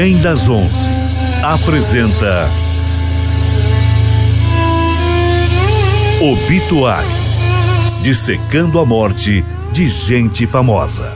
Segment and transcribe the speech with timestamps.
[0.00, 0.88] Trem das Onze
[1.42, 2.48] apresenta
[6.22, 7.06] Obituário
[8.00, 11.12] Dissecando a morte de gente famosa.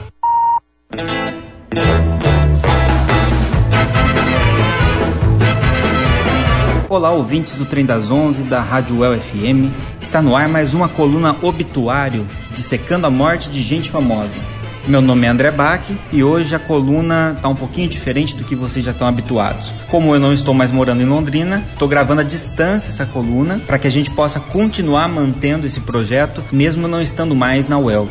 [6.87, 9.73] Olá, ouvintes do Trem das Onze da Rádio UEL FM.
[9.99, 14.39] Está no ar mais uma coluna Obituário Dissecando a morte de gente famosa.
[14.87, 18.55] Meu nome é André Bach e hoje a coluna está um pouquinho diferente do que
[18.55, 19.71] vocês já estão habituados.
[19.89, 23.79] Como eu não estou mais morando em Londrina, estou gravando à distância essa coluna para
[23.79, 28.07] que a gente possa continuar mantendo esse projeto mesmo não estando mais na UEL.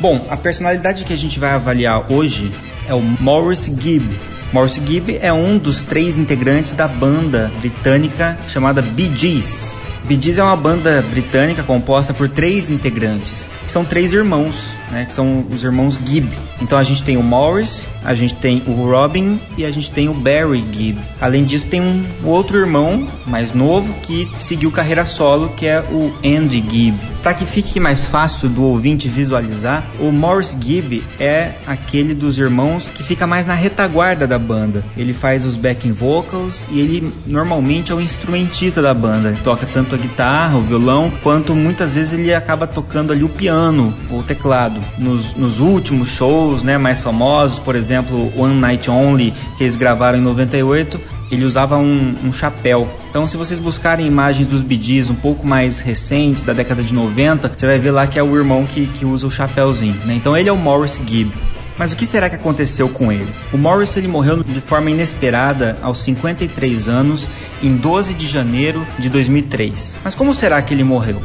[0.00, 2.50] Bom, a personalidade que a gente vai avaliar hoje
[2.88, 4.18] é o Morris Gibb.
[4.54, 9.78] Morris Gibb é um dos três integrantes da banda britânica chamada Bee Gees.
[10.04, 15.12] Bee Gees é uma banda britânica composta por três integrantes, são três irmãos, né, que
[15.12, 16.30] são os irmãos Gibb.
[16.60, 20.08] Então a gente tem o Morris, a gente tem o Robin e a gente tem
[20.08, 20.98] o Barry Gibb.
[21.20, 26.12] Além disso, tem um outro irmão mais novo que seguiu carreira solo, que é o
[26.24, 27.16] Andy Gibb.
[27.26, 32.88] Para que fique mais fácil do ouvinte visualizar, o Morris Gibb é aquele dos irmãos
[32.88, 34.84] que fica mais na retaguarda da banda.
[34.96, 39.30] Ele faz os backing vocals e ele normalmente é o instrumentista da banda.
[39.30, 43.28] Ele toca tanto a guitarra, o violão, quanto muitas vezes ele acaba tocando ali o
[43.28, 44.80] piano ou o teclado.
[44.96, 47.95] Nos, nos últimos shows né, mais famosos, por exemplo,
[48.36, 52.88] One Night Only, que eles gravaram em 98, ele usava um, um, chapéu.
[53.10, 57.52] Então, se vocês buscarem imagens dos bidis um pouco mais recentes, da década de 90,
[57.54, 60.00] você vai ver lá que é o irmão que, que usa o chapéuzinho.
[60.04, 60.14] Né?
[60.14, 61.32] Então, ele é o Morris Gibb.
[61.78, 63.28] Mas o que será que aconteceu com ele?
[63.52, 67.26] O Morris ele morreu de forma inesperada aos 53 anos,
[67.62, 69.94] em 12 de janeiro de 2003.
[70.02, 71.20] Mas como será que ele morreu?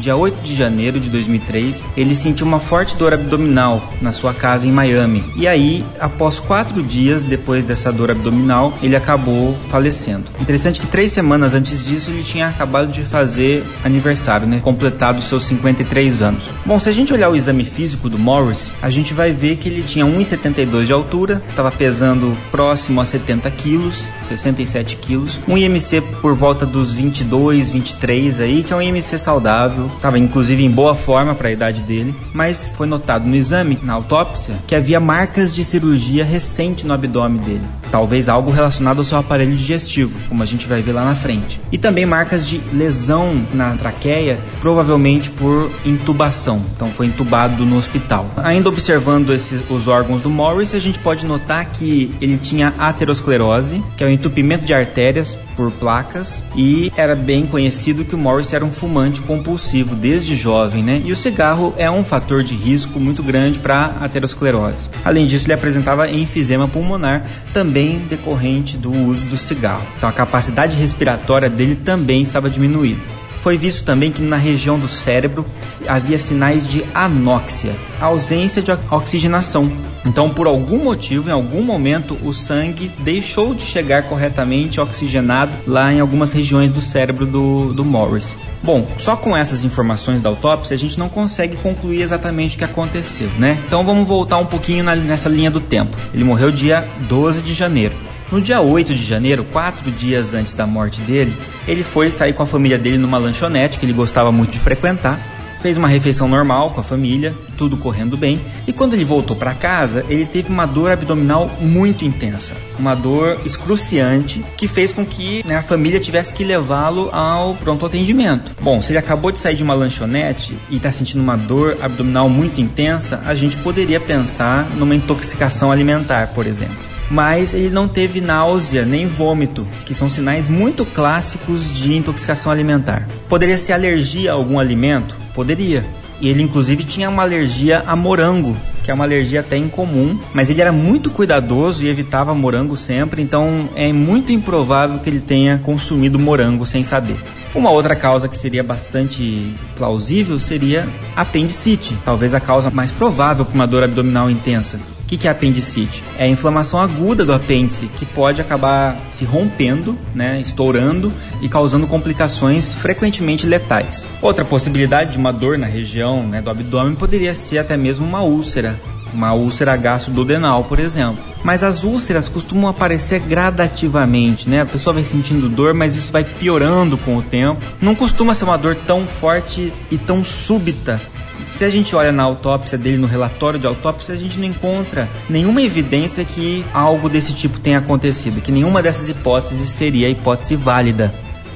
[0.00, 4.66] Dia 8 de janeiro de 2003, ele sentiu uma forte dor abdominal na sua casa
[4.66, 5.24] em Miami.
[5.36, 10.24] E aí, após quatro dias depois dessa dor abdominal, ele acabou falecendo.
[10.40, 14.60] Interessante que três semanas antes disso, ele tinha acabado de fazer aniversário, né?
[14.62, 16.50] Completado seus 53 anos.
[16.64, 19.68] Bom, se a gente olhar o exame físico do Morris, a gente vai ver que
[19.68, 26.00] ele tinha 1,72 de altura, estava pesando próximo a 70 quilos, 67 quilos, um IMC
[26.20, 30.94] por volta dos 22, 23 aí, que é um IMC saudável estava inclusive em boa
[30.94, 35.52] forma para a idade dele, mas foi notado no exame, na autópsia, que havia marcas
[35.52, 37.62] de cirurgia recente no abdômen dele.
[37.90, 41.60] Talvez algo relacionado ao seu aparelho digestivo, como a gente vai ver lá na frente.
[41.70, 46.60] E também marcas de lesão na traqueia, provavelmente por intubação.
[46.74, 48.26] Então foi intubado no hospital.
[48.36, 49.30] Ainda observando
[49.70, 54.10] os órgãos do Morris, a gente pode notar que ele tinha aterosclerose, que é o
[54.10, 59.20] entupimento de artérias por placas, e era bem conhecido que o Morris era um fumante
[59.22, 61.02] compulsivo desde jovem, né?
[61.04, 64.88] E o cigarro é um fator de risco muito grande para aterosclerose.
[65.04, 69.86] Além disso, ele apresentava enfisema pulmonar, também decorrente do uso do cigarro.
[69.96, 73.15] Então a capacidade respiratória dele também estava diminuída.
[73.40, 75.46] Foi visto também que na região do cérebro
[75.86, 79.70] havia sinais de anóxia, ausência de oxigenação.
[80.04, 85.92] Então, por algum motivo, em algum momento, o sangue deixou de chegar corretamente oxigenado lá
[85.92, 88.36] em algumas regiões do cérebro do, do Morris.
[88.62, 92.64] Bom, só com essas informações da autópsia a gente não consegue concluir exatamente o que
[92.64, 93.58] aconteceu, né?
[93.66, 95.96] Então vamos voltar um pouquinho na, nessa linha do tempo.
[96.12, 97.94] Ele morreu dia 12 de janeiro.
[98.30, 101.32] No dia 8 de janeiro, quatro dias antes da morte dele,
[101.66, 105.20] ele foi sair com a família dele numa lanchonete que ele gostava muito de frequentar.
[105.62, 108.40] Fez uma refeição normal com a família, tudo correndo bem.
[108.66, 113.40] E quando ele voltou para casa, ele teve uma dor abdominal muito intensa, uma dor
[113.44, 118.52] excruciante que fez com que né, a família tivesse que levá-lo ao pronto atendimento.
[118.60, 122.28] Bom, se ele acabou de sair de uma lanchonete e está sentindo uma dor abdominal
[122.28, 128.20] muito intensa, a gente poderia pensar numa intoxicação alimentar, por exemplo mas ele não teve
[128.20, 133.06] náusea nem vômito, que são sinais muito clássicos de intoxicação alimentar.
[133.28, 135.16] Poderia ser alergia a algum alimento?
[135.34, 135.84] Poderia.
[136.20, 140.48] E ele inclusive tinha uma alergia a morango, que é uma alergia até incomum, mas
[140.48, 145.58] ele era muito cuidadoso e evitava morango sempre, então é muito improvável que ele tenha
[145.58, 147.16] consumido morango sem saber.
[147.54, 153.54] Uma outra causa que seria bastante plausível seria apendicite, talvez a causa mais provável para
[153.54, 154.78] uma dor abdominal intensa.
[155.06, 156.02] O que, que é apendicite?
[156.18, 161.86] É a inflamação aguda do apêndice que pode acabar se rompendo, né, estourando e causando
[161.86, 164.04] complicações frequentemente letais.
[164.20, 168.22] Outra possibilidade de uma dor na região né, do abdômen poderia ser até mesmo uma
[168.22, 168.80] úlcera,
[169.14, 171.22] uma úlcera gastroduodenal, por exemplo.
[171.44, 174.62] Mas as úlceras costumam aparecer gradativamente, né?
[174.62, 177.62] A pessoa vai sentindo dor, mas isso vai piorando com o tempo.
[177.80, 181.00] Não costuma ser uma dor tão forte e tão súbita
[181.46, 185.08] se a gente olha na autópsia dele, no relatório de autópsia, a gente não encontra
[185.28, 190.56] nenhuma evidência que algo desse tipo tenha acontecido, que nenhuma dessas hipóteses seria a hipótese
[190.56, 191.12] válida.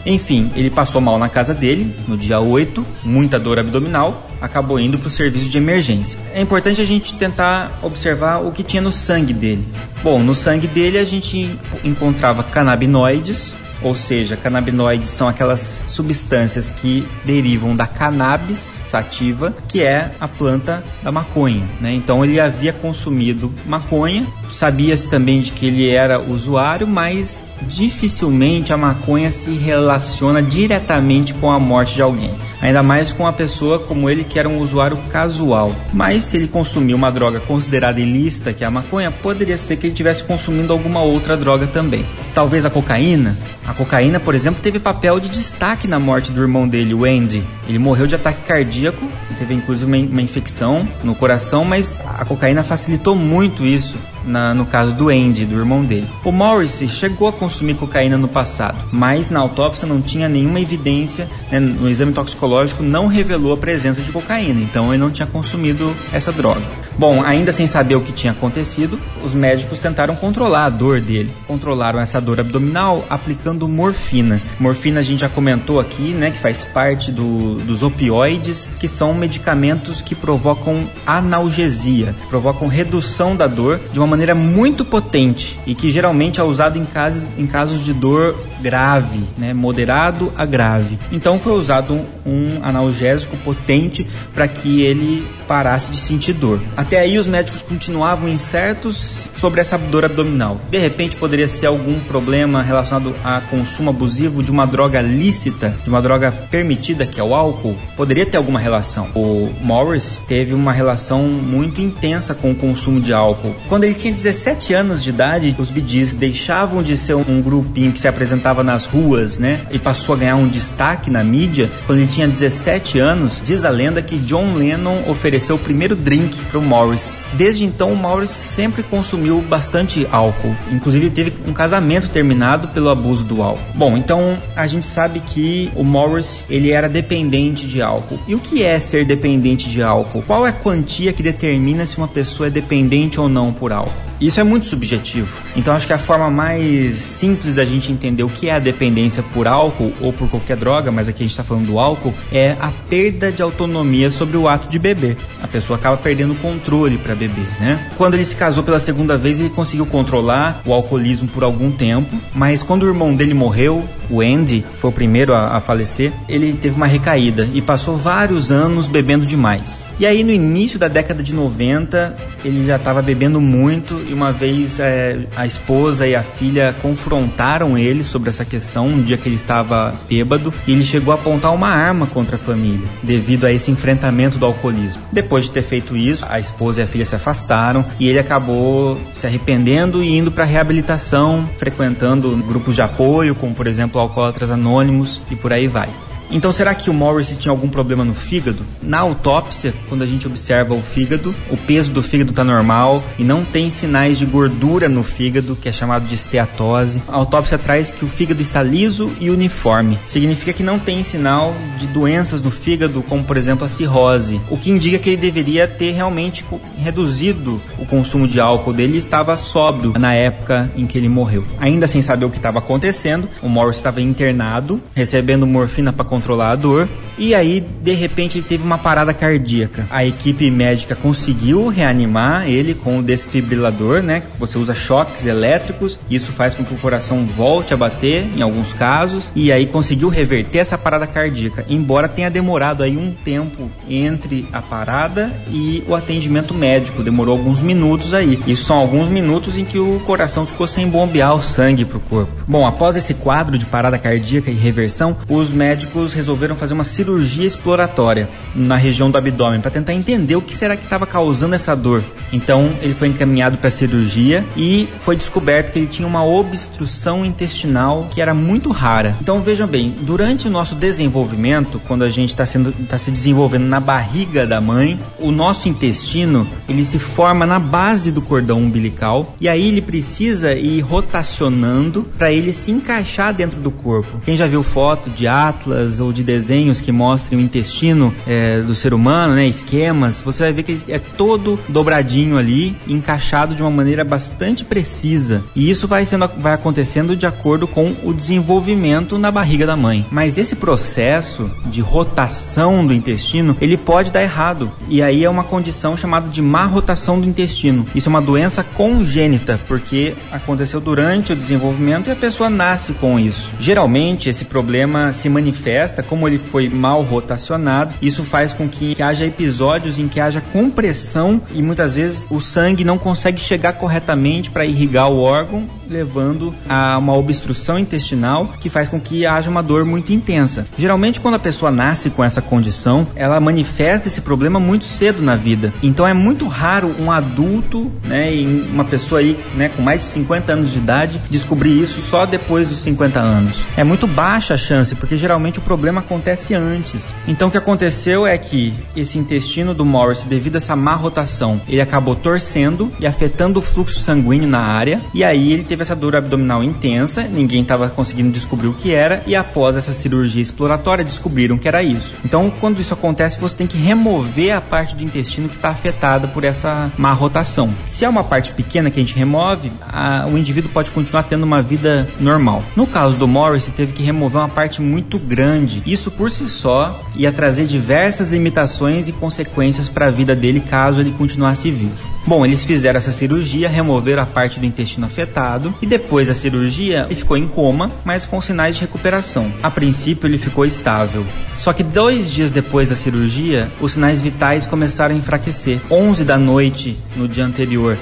[0.06, 4.98] Enfim, ele passou mal na casa dele no dia 8, muita dor abdominal, acabou indo
[4.98, 6.18] para o serviço de emergência.
[6.32, 9.66] É importante a gente tentar observar o que tinha no sangue dele.
[10.02, 17.06] Bom, no sangue dele a gente encontrava canabinoides, ou seja, canabinoides são aquelas substâncias que
[17.24, 21.64] derivam da cannabis sativa, que é a planta da maconha.
[21.80, 21.92] Né?
[21.92, 28.76] Então ele havia consumido maconha, sabia-se também de que ele era usuário, mas dificilmente a
[28.76, 32.34] maconha se relaciona diretamente com a morte de alguém.
[32.60, 35.74] Ainda mais com uma pessoa como ele que era um usuário casual.
[35.92, 39.86] Mas se ele consumiu uma droga considerada ilícita, que é a maconha, poderia ser que
[39.86, 42.04] ele estivesse consumindo alguma outra droga também.
[42.34, 43.36] Talvez a cocaína?
[43.66, 47.42] A cocaína, por exemplo, teve papel de destaque na morte do irmão dele, o Andy.
[47.70, 49.08] Ele morreu de ataque cardíaco,
[49.38, 54.66] teve inclusive uma, uma infecção no coração, mas a cocaína facilitou muito isso na, no
[54.66, 56.06] caso do Andy, do irmão dele.
[56.24, 61.28] O Morris chegou a consumir cocaína no passado, mas na autópsia não tinha nenhuma evidência,
[61.48, 65.94] né, no exame toxicológico não revelou a presença de cocaína, então ele não tinha consumido
[66.12, 66.60] essa droga.
[67.00, 71.32] Bom, ainda sem saber o que tinha acontecido, os médicos tentaram controlar a dor dele.
[71.46, 74.38] Controlaram essa dor abdominal aplicando morfina.
[74.58, 79.14] Morfina a gente já comentou aqui, né, que faz parte do, dos opioides, que são
[79.14, 85.90] medicamentos que provocam analgesia, provocam redução da dor de uma maneira muito potente e que
[85.90, 90.98] geralmente é usado em casos, em casos de dor grave, né, moderado a grave.
[91.10, 96.60] Então foi usado um, um analgésico potente para que ele parasse de sentir dor.
[96.76, 100.60] Até aí os médicos continuavam incertos sobre essa dor abdominal.
[100.70, 105.88] De repente poderia ser algum problema relacionado a consumo abusivo de uma droga lícita, de
[105.88, 107.76] uma droga permitida que é o álcool.
[107.96, 109.08] Poderia ter alguma relação.
[109.12, 113.52] O Morris teve uma relação muito intensa com o consumo de álcool.
[113.68, 115.80] Quando ele tinha 17 anos de idade, os Bee
[116.14, 120.36] deixavam de ser um grupinho que se apresentava nas ruas, né, e passou a ganhar
[120.36, 121.68] um destaque na mídia.
[121.86, 125.96] Quando ele tinha 17 anos, diz a lenda que John Lennon ofereceu ofereceu o primeiro
[125.96, 127.16] drink para o Morris.
[127.32, 130.54] Desde então, o Morris sempre consumiu bastante álcool.
[130.70, 133.64] Inclusive, teve um casamento terminado pelo abuso do álcool.
[133.74, 138.20] Bom, então a gente sabe que o Morris ele era dependente de álcool.
[138.28, 140.22] E o que é ser dependente de álcool?
[140.26, 144.09] Qual é a quantia que determina se uma pessoa é dependente ou não por álcool?
[144.20, 145.38] Isso é muito subjetivo.
[145.56, 149.22] Então acho que a forma mais simples da gente entender o que é a dependência
[149.22, 152.54] por álcool ou por qualquer droga, mas aqui a gente está falando do álcool, é
[152.60, 155.16] a perda de autonomia sobre o ato de beber.
[155.42, 157.88] A pessoa acaba perdendo o controle para beber, né?
[157.96, 162.14] Quando ele se casou pela segunda vez, ele conseguiu controlar o alcoolismo por algum tempo,
[162.34, 166.52] mas quando o irmão dele morreu, o Andy foi o primeiro a, a falecer, ele
[166.52, 169.82] teve uma recaída e passou vários anos bebendo demais.
[170.00, 174.32] E aí no início da década de 90, ele já estava bebendo muito e uma
[174.32, 179.28] vez é, a esposa e a filha confrontaram ele sobre essa questão um dia que
[179.28, 183.52] ele estava bêbado e ele chegou a apontar uma arma contra a família devido a
[183.52, 185.02] esse enfrentamento do alcoolismo.
[185.12, 188.98] Depois de ter feito isso, a esposa e a filha se afastaram e ele acabou
[189.14, 195.20] se arrependendo e indo para reabilitação, frequentando grupos de apoio, como por exemplo Alcoólatras Anônimos
[195.30, 195.90] e por aí vai.
[196.30, 198.64] Então, será que o Morris tinha algum problema no fígado?
[198.82, 203.24] Na autópsia, quando a gente observa o fígado, o peso do fígado está normal e
[203.24, 207.02] não tem sinais de gordura no fígado, que é chamado de esteatose.
[207.08, 209.98] A autópsia traz que o fígado está liso e uniforme.
[210.06, 214.56] Significa que não tem sinal de doenças no fígado, como por exemplo a cirrose, o
[214.56, 216.44] que indica que ele deveria ter realmente
[216.78, 221.44] reduzido o consumo de álcool dele e estava sóbrio na época em que ele morreu.
[221.58, 226.50] Ainda sem saber o que estava acontecendo, o Morris estava internado, recebendo morfina para controlar
[226.52, 226.88] a dor.
[227.18, 229.86] E aí, de repente, ele teve uma parada cardíaca.
[229.90, 234.22] A equipe médica conseguiu reanimar ele com o desfibrilador, né?
[234.38, 238.72] Você usa choques elétricos, isso faz com que o coração volte a bater em alguns
[238.72, 244.48] casos, e aí conseguiu reverter essa parada cardíaca, embora tenha demorado aí um tempo entre
[244.50, 248.40] a parada e o atendimento médico, demorou alguns minutos aí.
[248.46, 252.00] Isso são alguns minutos em que o coração ficou sem bombear o sangue para o
[252.00, 252.32] corpo.
[252.48, 257.46] Bom, após esse quadro de parada cardíaca e reversão, os médicos resolveram fazer uma cirurgia
[257.46, 261.74] exploratória na região do abdômen para tentar entender o que será que estava causando essa
[261.74, 262.02] dor.
[262.32, 267.24] Então ele foi encaminhado para a cirurgia e foi descoberto que ele tinha uma obstrução
[267.24, 269.16] intestinal que era muito rara.
[269.20, 272.44] Então vejam bem, durante o nosso desenvolvimento, quando a gente está
[272.88, 278.12] tá se desenvolvendo na barriga da mãe, o nosso intestino ele se forma na base
[278.12, 283.70] do cordão umbilical e aí ele precisa ir rotacionando para ele se encaixar dentro do
[283.70, 284.20] corpo.
[284.24, 288.74] Quem já viu foto de Atlas ou de desenhos que mostrem o intestino é, do
[288.74, 293.62] ser humano, né, esquemas, você vai ver que ele é todo dobradinho ali, encaixado de
[293.62, 295.42] uma maneira bastante precisa.
[295.54, 300.06] E isso vai, sendo, vai acontecendo de acordo com o desenvolvimento na barriga da mãe.
[300.10, 304.70] Mas esse processo de rotação do intestino, ele pode dar errado.
[304.88, 307.86] E aí é uma condição chamada de má rotação do intestino.
[307.94, 313.18] Isso é uma doença congênita, porque aconteceu durante o desenvolvimento e a pessoa nasce com
[313.18, 313.50] isso.
[313.58, 317.94] Geralmente esse problema se manifesta como ele foi mal rotacionado.
[318.02, 322.40] Isso faz com que, que haja episódios em que haja compressão e muitas vezes o
[322.40, 328.70] sangue não consegue chegar corretamente para irrigar o órgão, levando a uma obstrução intestinal que
[328.70, 330.66] faz com que haja uma dor muito intensa.
[330.78, 335.36] Geralmente quando a pessoa nasce com essa condição, ela manifesta esse problema muito cedo na
[335.36, 335.72] vida.
[335.82, 338.30] Então é muito raro um adulto, né,
[338.72, 342.68] uma pessoa aí, né, com mais de 50 anos de idade descobrir isso só depois
[342.68, 343.56] dos 50 anos.
[343.76, 347.12] É muito baixa a chance, porque geralmente o problema acontece antes.
[347.26, 351.60] Então o que aconteceu é que esse intestino do Morris, devido a essa má rotação,
[351.68, 355.96] ele acabou torcendo e afetando o fluxo sanguíneo na área, e aí ele teve essa
[355.96, 361.04] dor abdominal intensa, ninguém estava conseguindo descobrir o que era, e após essa cirurgia exploratória
[361.04, 362.14] descobriram que era isso.
[362.24, 366.28] Então, quando isso acontece, você tem que remover a parte do intestino que está afetada
[366.28, 367.70] por essa má rotação.
[367.86, 371.44] Se é uma parte pequena que a gente remove, a, o indivíduo pode continuar tendo
[371.44, 372.62] uma vida normal.
[372.76, 375.82] No caso do Morris, teve que remover uma parte muito grande.
[375.86, 381.00] Isso por si só ia trazer diversas limitações e consequências para a vida dele caso
[381.00, 382.10] ele continuasse vivo.
[382.26, 387.06] Bom, eles fizeram essa cirurgia, removeram a parte do intestino afetado e depois da cirurgia
[387.06, 389.52] ele ficou em coma, mas com sinais de recuperação.
[389.62, 391.24] A princípio ele ficou estável.
[391.56, 395.80] Só que dois dias depois da cirurgia, os sinais vitais começaram a enfraquecer.
[395.90, 397.96] 11 da noite no dia anterior,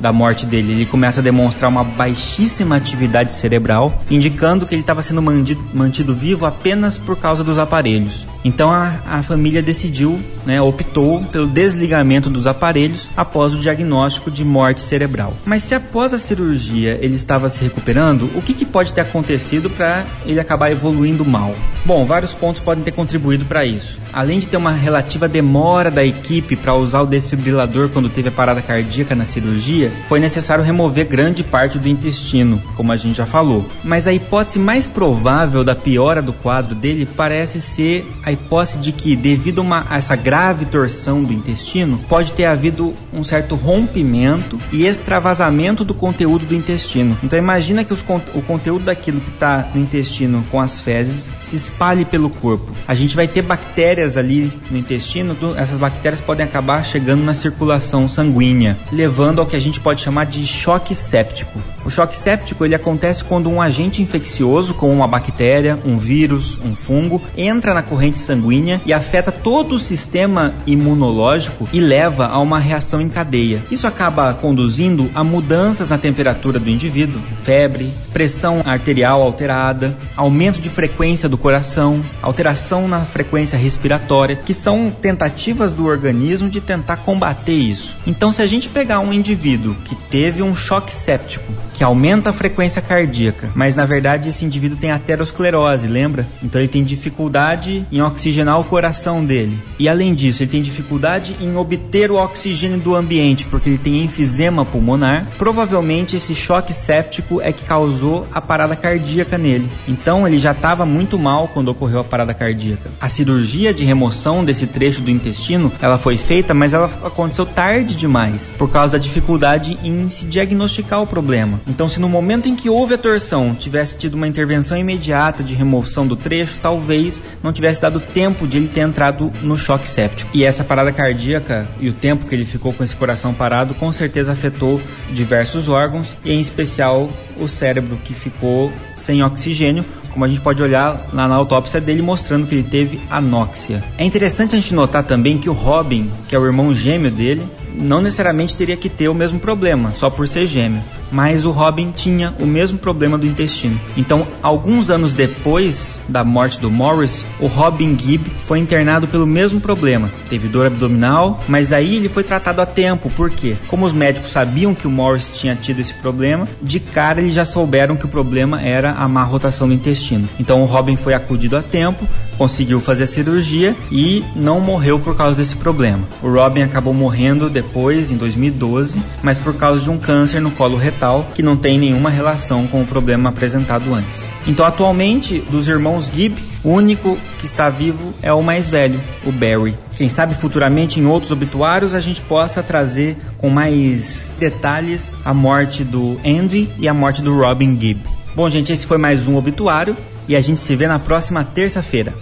[0.00, 5.02] da morte dele, ele começa a demonstrar uma baixíssima atividade cerebral, indicando que ele estava
[5.02, 8.26] sendo mantido, mantido vivo apenas por causa dos aparelhos.
[8.44, 14.44] Então a, a família decidiu, né, optou pelo desligamento dos aparelhos após o diagnóstico de
[14.44, 15.34] morte cerebral.
[15.44, 19.68] Mas se após a cirurgia ele estava se recuperando, o que, que pode ter acontecido
[19.68, 21.54] para ele acabar evoluindo mal?
[21.84, 23.98] Bom, vários pontos podem ter contribuído para isso.
[24.12, 28.32] Além de ter uma relativa demora da equipe para usar o desfibrilador quando teve a
[28.32, 33.26] parada cardíaca na cirurgia, foi necessário remover grande parte do intestino, como a gente já
[33.26, 33.66] falou.
[33.84, 38.78] Mas a hipótese mais provável da piora do quadro dele parece ser a a hipótese
[38.78, 43.22] de que, devido a, uma, a essa grave torção do intestino, pode ter havido um
[43.22, 47.18] certo rompimento e extravasamento do conteúdo do intestino.
[47.22, 48.00] Então imagina que os,
[48.34, 52.72] o conteúdo daquilo que está no intestino com as fezes se espalhe pelo corpo.
[52.86, 58.08] A gente vai ter bactérias ali no intestino, essas bactérias podem acabar chegando na circulação
[58.08, 61.60] sanguínea, levando ao que a gente pode chamar de choque séptico.
[61.84, 66.74] O choque séptico ele acontece quando um agente infeccioso, como uma bactéria, um vírus, um
[66.74, 72.58] fungo, entra na corrente sanguínea e afeta todo o sistema imunológico e leva a uma
[72.58, 73.62] reação em cadeia.
[73.70, 80.68] Isso acaba conduzindo a mudanças na temperatura do indivíduo, febre, pressão arterial alterada, aumento de
[80.68, 87.52] frequência do coração, alteração na frequência respiratória, que são tentativas do organismo de tentar combater
[87.52, 87.96] isso.
[88.06, 92.32] Então, se a gente pegar um indivíduo que teve um choque séptico, que aumenta a
[92.34, 96.28] frequência cardíaca, mas na verdade esse indivíduo tem aterosclerose, lembra?
[96.42, 99.58] Então ele tem dificuldade em oxigenar o coração dele.
[99.78, 104.04] E além disso, ele tem dificuldade em obter o oxigênio do ambiente, porque ele tem
[104.04, 105.26] enfisema pulmonar.
[105.38, 107.99] Provavelmente esse choque séptico é que causou
[108.32, 109.68] a parada cardíaca nele.
[109.86, 112.90] Então ele já estava muito mal quando ocorreu a parada cardíaca.
[113.00, 117.94] A cirurgia de remoção desse trecho do intestino, ela foi feita, mas ela aconteceu tarde
[117.94, 121.60] demais, por causa da dificuldade em se diagnosticar o problema.
[121.66, 125.54] Então, se no momento em que houve a torção tivesse tido uma intervenção imediata de
[125.54, 130.30] remoção do trecho, talvez não tivesse dado tempo de ele ter entrado no choque séptico.
[130.32, 133.90] E essa parada cardíaca e o tempo que ele ficou com esse coração parado com
[133.92, 134.80] certeza afetou
[135.12, 137.08] diversos órgãos e em especial
[137.40, 142.02] o cérebro que ficou sem oxigênio, como a gente pode olhar lá na autópsia dele
[142.02, 143.82] mostrando que ele teve anóxia.
[143.96, 147.46] É interessante a gente notar também que o Robin, que é o irmão gêmeo dele,
[147.74, 151.92] não necessariamente teria que ter o mesmo problema, só por ser gêmeo mas o Robin
[151.92, 153.80] tinha o mesmo problema do intestino.
[153.96, 159.60] Então, alguns anos depois da morte do Morris, o Robin Gibb foi internado pelo mesmo
[159.60, 160.10] problema.
[160.28, 164.74] Teve dor abdominal, mas aí ele foi tratado a tempo, porque como os médicos sabiam
[164.74, 168.60] que o Morris tinha tido esse problema, de cara eles já souberam que o problema
[168.60, 170.28] era a má rotação do intestino.
[170.38, 172.06] Então o Robin foi acudido a tempo,
[172.40, 176.08] conseguiu fazer a cirurgia e não morreu por causa desse problema.
[176.22, 180.78] O Robin acabou morrendo depois, em 2012, mas por causa de um câncer no colo
[180.78, 184.26] retal que não tem nenhuma relação com o problema apresentado antes.
[184.46, 189.30] Então, atualmente, dos irmãos Gibb, o único que está vivo é o mais velho, o
[189.30, 189.76] Barry.
[189.98, 195.84] Quem sabe futuramente em outros obituários a gente possa trazer com mais detalhes a morte
[195.84, 198.00] do Andy e a morte do Robin Gibb.
[198.34, 199.94] Bom, gente, esse foi mais um obituário
[200.30, 202.14] e a gente se vê na próxima terça-feira.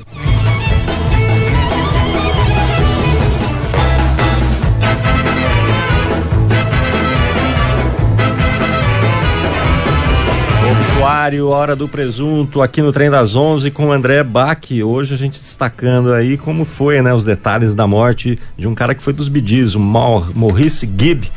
[11.09, 14.61] Obituário, Hora do Presunto, aqui no Trem das Onze com o André Bach.
[14.85, 18.95] Hoje a gente destacando aí como foi, né, os detalhes da morte de um cara
[18.95, 21.31] que foi dos Bidis, o Maurice Gibb.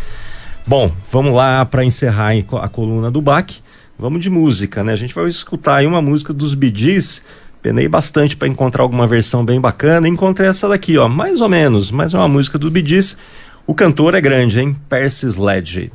[0.67, 3.49] Bom, vamos lá para encerrar a coluna do Bach.
[3.97, 4.91] Vamos de música, né?
[4.91, 7.23] A gente vai escutar aí uma música dos Bidis.
[7.61, 10.05] Penei bastante para encontrar alguma versão bem bacana.
[10.05, 13.17] Encontrei essa daqui, ó, mais ou menos, mas é uma música do Bidis.
[13.65, 14.75] O cantor é grande, hein?
[14.89, 15.93] Percy Sledge.